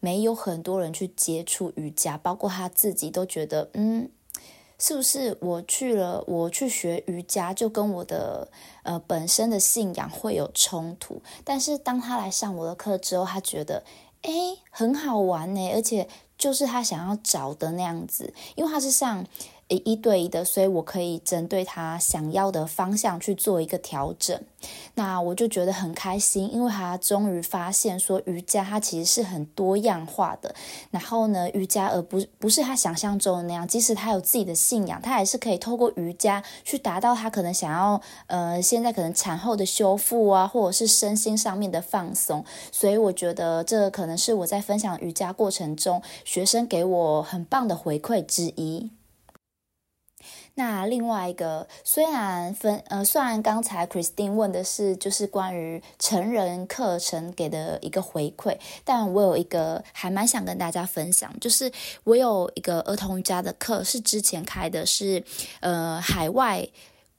[0.00, 4.08] 没有很多人去接触瑜伽，包括他自己都觉得嗯。
[4.80, 8.48] 是不是我去了，我去学瑜伽就跟我的
[8.82, 11.22] 呃本身的信仰会有冲突？
[11.44, 13.84] 但是当他来上我的课之后，他觉得
[14.22, 19.24] 诶很好玩呢，而且就是他想要找的那样子，因为他是上。
[19.76, 24.40] 一对一的，所以我可以针对他想要的方向去做一个调整。
[24.94, 30.54] 那我就觉得很开心，因为他终于发现说瑜伽它其实是很多样化的。
[30.90, 42.44] 然后呢，瑜伽而不不是他想象中的那样，即使他有自己的信仰，他还是可以透过瑜伽去达到他可能想要呃现在可能产后的修复啊，或者是身心上面的放松。
[42.70, 48.90] 所以我觉得这可能是我在分享瑜伽过程中学生给我很棒的回馈之一。
[50.60, 61.72] 那另外一个，虽然分呃，虽然刚才 Christine 问的是就是关于成人课程给的一个回馈，但我有一个还蛮想跟大家分享，就是
[62.04, 65.24] 我有一个儿童瑜伽的课是之前开的是，是
[65.60, 66.68] 呃海外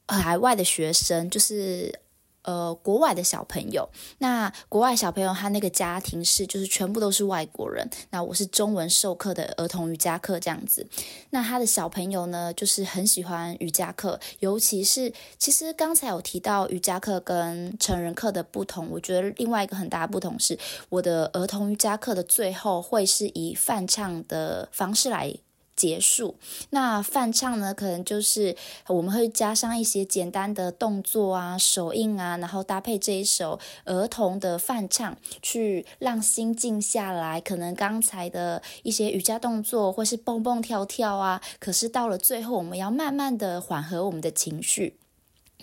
[0.08, 2.00] 海外的学生，就是。
[2.44, 7.88] 呃，国外的小朋友，那国外小朋友他那个家庭是就是全部都是外国人。
[8.10, 10.88] 那我是中文授课的儿童瑜伽课这样子。
[11.30, 20.58] 那他的小朋友呢，就是很喜欢瑜伽课，尤其是其实刚才有提到瑜伽课跟成人课的不同，我觉得另外一个很大的不同是，
[20.90, 25.36] 我的儿童瑜伽课的最后会是以泛唱的方式来。
[25.82, 26.36] 结束，
[26.70, 37.42] 那泛唱呢，可能就是我们会加上一些简单的动作啊、手印啊，然后搭配这一首儿童的泛唱，去让心静下来。
[37.42, 45.00] 可能刚才的一些瑜伽动作或是蹦蹦跳跳啊，可是到了最后，我们要慢慢的缓和我们的情绪。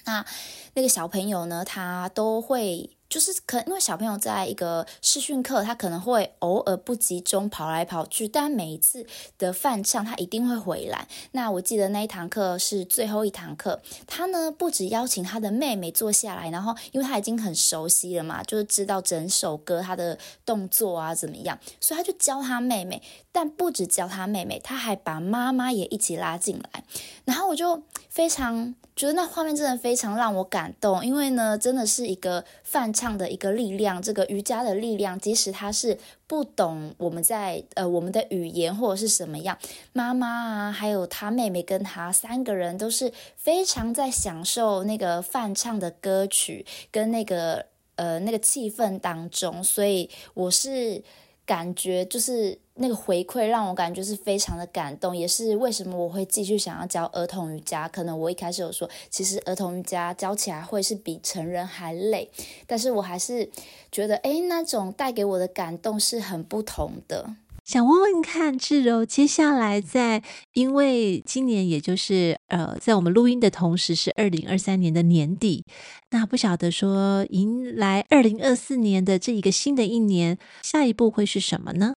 [0.05, 0.27] 那
[0.75, 2.91] 那个小朋友呢，他都会。
[3.09, 9.07] 就是可，因为小朋友在一个视讯课，他可能会偶尔不集中跑来跑去，但每一次
[9.39, 11.09] 的饭唱，他一定会回来。
[11.33, 23.03] 那我记得那一堂课是最后一堂课，他呢不止邀请他的妹妹坐下来，然后因为他已经很熟悉了嘛，就是知道整首歌他的动作啊怎么样，所以他就教他妹妹。
[23.41, 26.83] 但不止教他妹妹，他还把妈妈也一起拉进来，
[27.25, 35.97] 然后我就非常觉得那画面真的非常让我感动，因为呢，真的是一个泛唱的一个力量，这个瑜伽的力量，即使他是
[36.27, 39.57] 不懂我们在呃我们的语言或者是什么样，
[39.93, 51.05] 妈妈啊，还有他妹妹跟他三个人都是非常在享受那个泛唱的歌曲跟那个呃那个气氛当中，所以我是。
[51.49, 57.89] 感觉就是那个回馈让我感觉是非常的感动，也是为什么我会继续想要教儿童瑜伽。
[57.89, 62.29] 可能我一开始有说，其实儿童瑜伽教起来会是比成人还累，
[62.67, 63.49] 但是我还是
[63.91, 67.35] 觉得，哎，那种带给我的感动是很不同的。
[67.69, 70.23] 想问问看，志柔，接下来在，
[70.55, 75.67] 因为今年也就是呃，在我们录音的同时是二零二三年的年底，
[76.09, 81.93] 那不晓得说迎来二零二四年的这一个新的一年，下一步会是什么呢？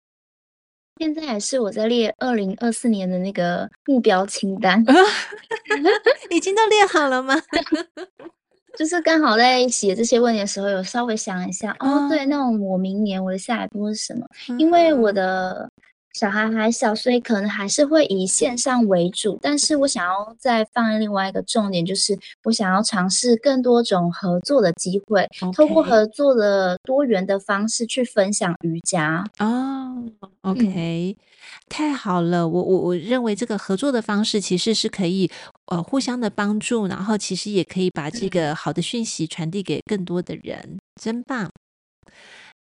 [0.99, 4.85] 现在还是我在列二零二四年的那个目标清单，
[6.31, 7.41] 已经都列好了吗？
[8.79, 14.27] 就是刚好在写这些问题的时候，有稍微想一下，哦，对，那我明年我的下一步是什么？
[14.59, 15.71] 因为我的
[16.13, 19.39] 小孩还小，所以可能还是会以线上为主。
[19.41, 29.25] 但是我想要再放另外一个重点，就是我想要尝试更多种合作的机会.透过合作的多元的方式去分享瑜伽。
[29.39, 30.05] 哦
[30.43, 31.17] ，OK。
[31.19, 31.25] 嗯
[31.69, 35.31] 太好了，我我我认为这个合作的方式其实是可以
[35.67, 41.49] 呃互相的帮助，然后其实也可以把这个好的讯息传递给更多的人，真棒。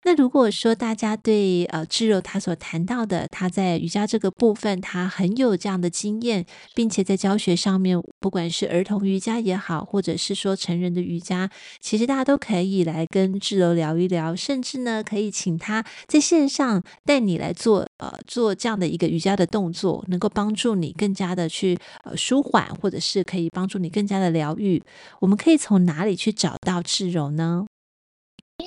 [0.02, 24.82] 那如果说大家对呃智柔他所谈到的，他在瑜伽这个部分，他很有这样的经验，并且在教学上面，不管是儿童瑜伽也好，或者是说成人的瑜伽，其实大家都可以来跟智柔聊一聊，甚至呢可以请他在线上带你来做呃做这样的一个瑜伽的动作，能够帮助你更加的去呃舒缓，或者是可以帮助你更加的疗愈。
[25.20, 27.66] 我们可以从哪里去找到智柔呢？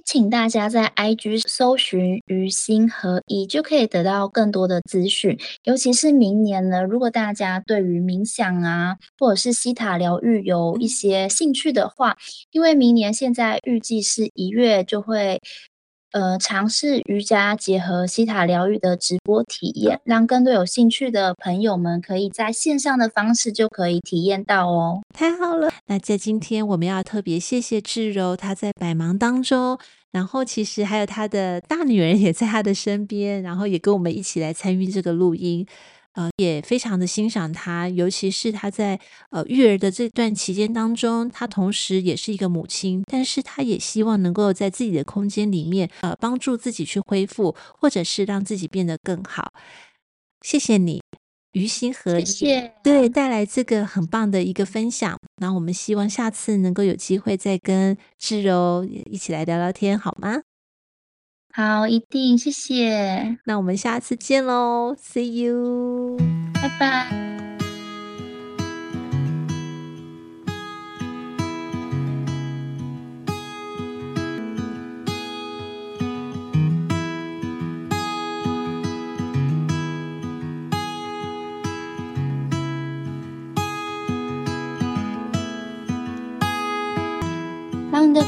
[0.06, 5.38] 请大家在 IG 搜寻“于心合一”，就可以得到更多的资讯。
[5.64, 12.18] 尤其是明年呢，如果大家对于冥想啊，或者是西塔疗愈有一些兴趣的话，
[12.52, 15.40] 因为明年现在预计是一月就会
[16.14, 25.02] 呃尝试瑜伽结合西塔疗愈的直播体验，让更多有兴趣的朋友们可以在线上的方式就可以体验到哦。
[25.14, 25.70] 太好了！
[25.88, 29.78] 那在今天我们要特别谢谢智柔，她在百忙当中。
[30.12, 35.66] 然后其实还有她的大女儿也在她的身边，然后也跟我们一起来参与这个录音，
[36.14, 39.00] 呃，也非常的欣赏他，尤其是他在
[39.32, 49.52] 呃育儿的这段期间当中，他同时也是一个母亲，但是他也希望能够在自己的空间里面，呃，帮助自己去恢复，或者是让自己变得更好。
[50.42, 51.02] 谢谢你。
[51.54, 52.74] 于心合一，谢谢。
[52.84, 55.16] 对，带来这个很棒的一个分享。
[55.38, 60.42] 那我们希望下次能够有机会再跟志柔一起来聊聊天，好吗？
[61.56, 63.38] 好，一定，谢谢。
[63.44, 66.18] 那我们下次见喽，See you，
[66.56, 67.23] 拜拜。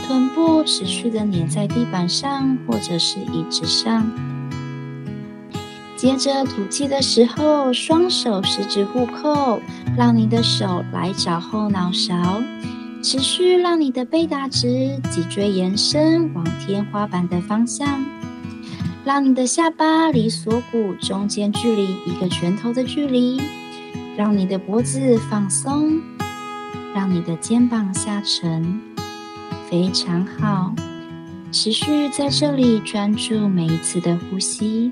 [0.08, 4.12] 臀部持续的粘在地板上，或者是椅子上。
[5.98, 9.60] 接着吐气的时候，双手十指互扣，
[9.98, 12.40] 让你的手来找后脑勺，
[13.02, 18.06] 持续让你的背打直，脊椎延伸往天花板的方向，
[19.04, 23.42] 让你的下巴离锁骨中间距离一个拳头的距离，
[24.16, 26.00] 让你的脖子放松，
[26.94, 28.95] 让你的肩膀下沉。
[29.76, 30.74] 非常好，
[31.52, 34.90] 持续在这里专注每一次的呼吸。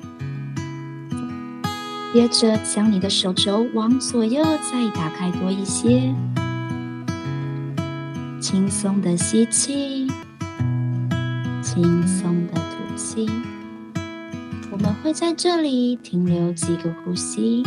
[2.13, 6.13] 接着将你的手肘往左右再打开多一些，
[8.41, 10.05] 轻松的吸气，
[11.61, 13.29] 轻松的吐气。
[14.69, 17.63] 我们会在这里停留几个呼吸，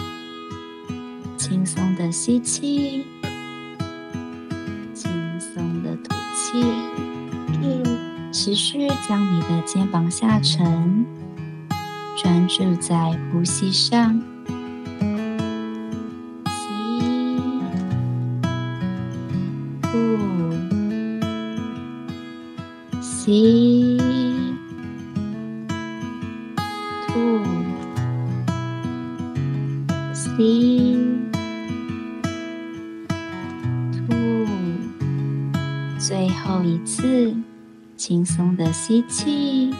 [1.38, 3.06] 轻松的吸气，
[4.92, 5.10] 轻
[5.40, 6.85] 松的吐气。
[8.46, 11.04] 持续将你的肩膀下沉，
[12.16, 14.35] 专注在呼吸上。
[38.86, 39.74] 吸气，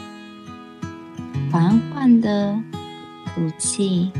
[1.49, 2.61] 缓缓的
[3.27, 4.11] 吐气。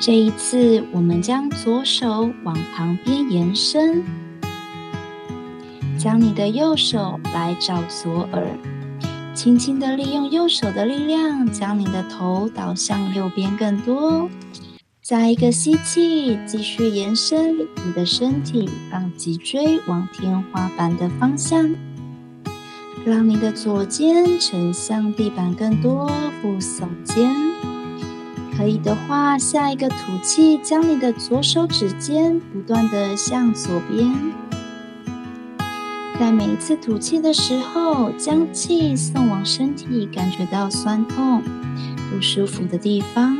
[0.00, 4.02] 这一次，我们将左手往旁边延伸，
[5.96, 8.44] 将你的右手来找左耳，
[9.34, 14.28] 轻轻的利用右手的力量，将你的头倒向右边更多。
[15.00, 21.72] 再一个吸气，继续延伸你的身体，让脊椎往天花板的方向，
[23.04, 26.08] 让你的左肩沉向地板更多，
[26.40, 27.34] 不耸肩。
[28.56, 34.14] 可以的话，下一个吐气，将你的左手指尖不断的向左边。
[36.20, 41.42] 在每一次吐气的时候，将气送往身体感觉到酸痛、
[42.08, 43.36] 不舒服的地方，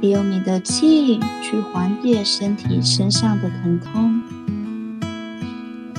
[0.00, 4.22] 利用你的气去缓解身体身上的疼痛。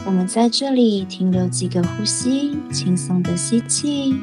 [0.06, 4.16] 我们在这里停留几个呼吸，轻松的吸气，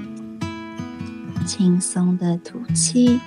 [1.44, 3.18] 轻松的吐气，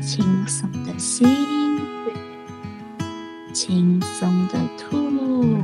[0.00, 1.26] 轻松的吸。
[3.52, 5.58] 轻松的吐，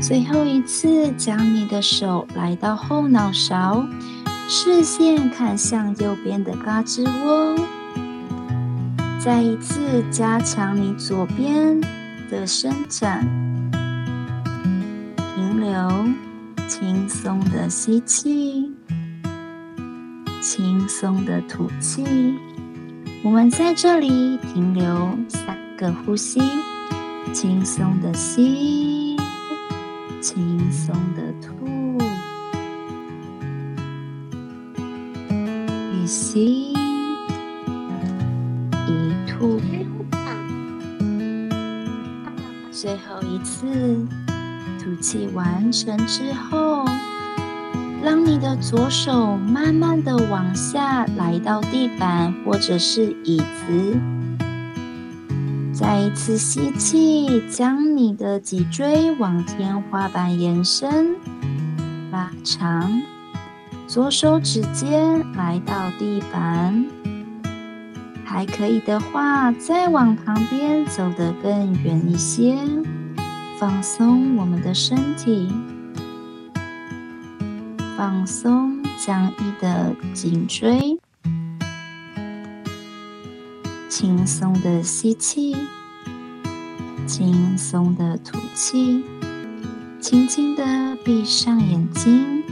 [0.00, 3.86] 最后一次，将你的手来到后脑勺，
[4.48, 7.54] 视线看向右边的胳肢窝，
[9.26, 11.80] 再一次加强你左边
[12.30, 13.26] 的伸展，
[15.34, 16.06] 停留，
[16.68, 18.72] 轻松的吸气，
[20.40, 22.04] 轻松的吐气，
[23.24, 25.56] 我们在这里停留三。
[25.76, 26.40] 个呼吸，
[27.34, 29.16] 轻松的吸，
[30.20, 31.98] 轻松的吐，
[36.06, 36.65] 吸
[45.06, 46.84] 吐气完成之后，
[48.02, 54.00] 让你的左手慢慢的往下来到地板或者是椅子。
[55.72, 61.14] 再一次吸气，将你的脊椎往天花板延伸、
[62.10, 63.00] 拉长，
[63.86, 66.84] 左手指尖来到地板，
[68.24, 72.58] 还可以的话，再往旁边走得更远一些，
[73.58, 75.50] 放松我们的身体，
[77.96, 80.98] 放松僵硬的颈椎。
[83.88, 85.56] 轻松的吸气，
[87.06, 89.02] 轻松的吐气，
[90.00, 92.42] 轻轻的闭上眼睛。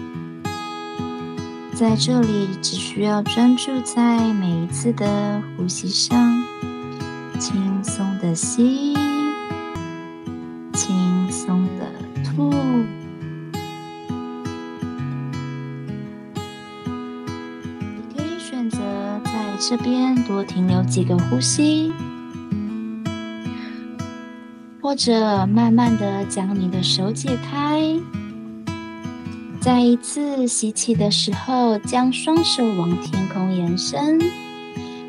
[1.75, 6.43] 在这里，只需要专注在每一次的呼吸上，
[7.39, 8.94] 轻松的吸，
[19.77, 21.93] 这边多停留几个呼吸，
[24.81, 27.83] 或者慢慢的将你的手解开。
[29.61, 34.21] 再一次吸气的时候，将双手往天空延伸，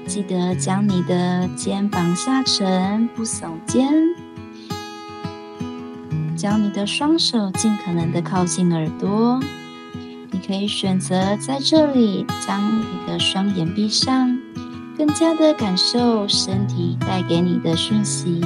[0.07, 3.93] 记得将你的肩膀下沉，不耸肩。
[6.35, 9.39] 将你的双手尽可能的靠近耳朵。
[10.31, 14.34] 你可以选择在这里将你的双眼闭上。
[14.97, 18.41] 更加的感受身体带给你的讯息，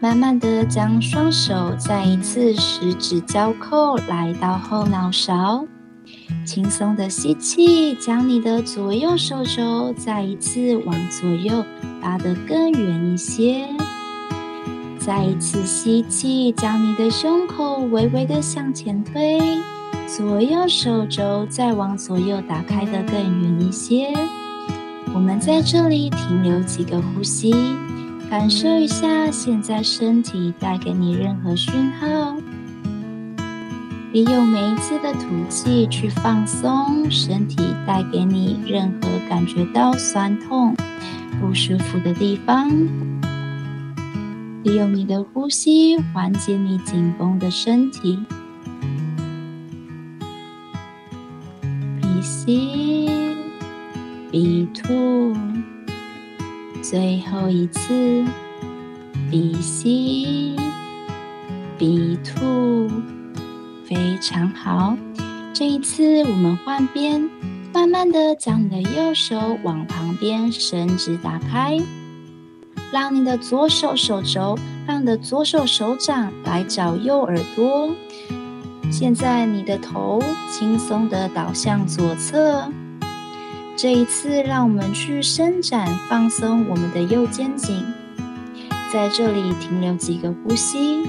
[0.00, 5.66] 慢慢的将双手再一次十指交扣，来到后脑勺，
[6.46, 11.64] 轻松的吸气，将你的左右手肘再一次往左右
[12.00, 13.68] 拉得更远一些，
[14.98, 19.38] 再一次吸气，将你的胸口微微的向前推。
[20.14, 24.12] 左右手肘再往左右打开的更远一些。
[25.14, 27.54] 我们在这里停留几个呼吸，
[28.28, 32.36] 感受一下现在身体带给你任何讯号。
[34.12, 37.56] 利用每一次的吐气去放松身体
[37.86, 40.76] 带给你任何感觉到酸痛、
[41.40, 42.68] 不舒服的地方。
[44.62, 48.18] 利用你的呼吸缓解你紧绷的身体。
[52.22, 53.08] 吸，
[54.30, 55.36] 鼻吐，
[56.82, 58.24] 最后一次，
[59.30, 60.56] 鼻吸，
[61.76, 62.90] 鼻吐，
[63.84, 64.96] 非常好。
[65.52, 67.28] 这一次我们换边，
[67.74, 71.78] 慢慢的将你的右手往旁边伸直打开，
[72.90, 77.90] 让你的左手手肘，让你的左手手掌来找右耳朵。
[78.92, 82.70] 现在你的头轻松地倒向左侧，
[83.74, 87.82] 这一次让我们去伸展放松我们的右肩颈，
[88.92, 91.08] 在这里停留几个呼吸，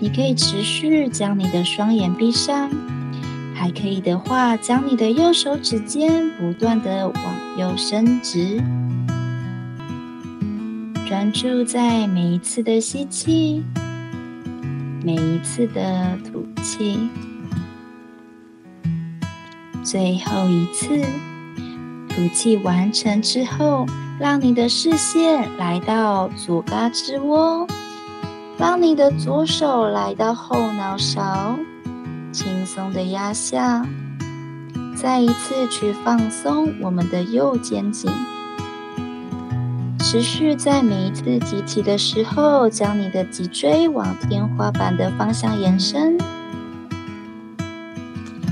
[0.00, 2.68] 你可以持续将你的双眼闭上，
[3.54, 7.24] 还可以的话，将你的右手指尖不断地往
[7.56, 8.60] 右伸直，
[11.08, 13.64] 专注在每一次的吸气，
[15.06, 17.08] 每一次的吐气，
[19.84, 21.00] 最后一次
[22.08, 23.86] 吐气完成之后，
[24.18, 27.64] 让你的视线来到左胳肢窝。
[28.58, 31.56] 让你的左手来到后脑勺，
[32.32, 33.86] 轻松的压下，
[34.96, 38.10] 再一次去放松我们的右肩颈。
[40.16, 46.16] 持续在每一次提起的时候，将你的脊椎往天花板的方向延伸，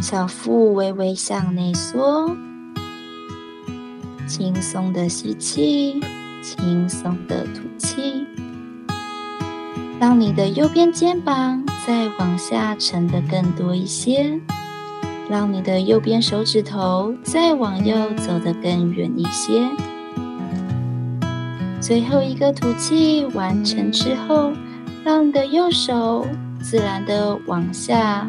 [0.03, 2.37] 小腹微微向内缩，
[4.29, 6.03] 轻松的吸气，
[6.43, 8.27] 轻松的吐气。
[9.99, 14.39] 让你的右边肩膀再往下沉的更多一些，
[15.31, 19.67] 让你的右边手指头再往右走的更远一些。
[21.85, 24.55] 最后一个吐气完成之后，
[25.05, 26.27] 让你的右手
[26.59, 28.27] 自然地往下，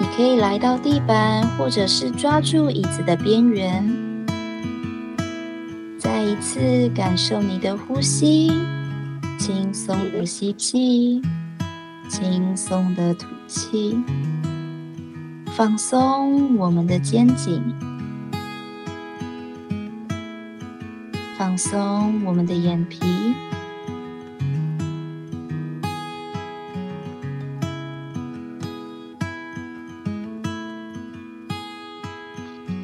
[0.00, 3.86] 你可以来到地板，或者是抓住椅子的边缘。
[5.98, 8.50] 再一次感受你的呼吸。
[9.38, 11.20] 轻松的吸气，
[12.08, 13.94] 轻松的吐气，
[15.54, 17.62] 放松我们的肩颈，
[21.40, 23.00] 放松我们的眼皮，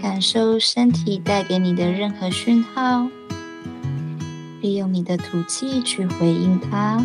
[0.00, 3.07] 感受身体带给你的任何讯号。
[4.62, 7.04] 利用你的吐气去回应它，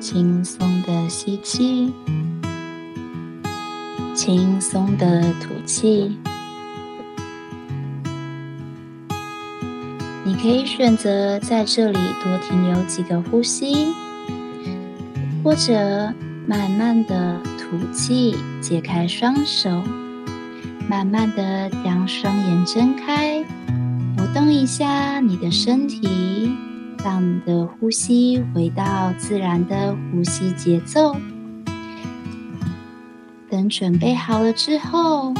[0.00, 1.92] 轻松的吸气，
[4.16, 6.18] 轻松的吐气。
[10.40, 13.92] 可以选择在这里多停留几个呼吸，
[15.42, 16.14] 或者
[16.46, 19.82] 慢慢的吐气，解开双手，
[20.88, 23.44] 慢慢的将双眼睁开。
[24.16, 26.56] 活动一下你的身体，
[27.04, 31.16] 让你的呼吸回到自然的呼吸节奏。
[33.50, 35.34] 等准备好了之后，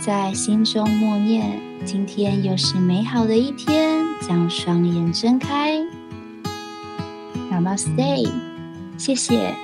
[0.00, 5.78] 在心中默念：“今天又是美好的一天。”将双眼睁开。
[7.50, 8.30] Namaste，
[8.96, 9.54] 谢谢。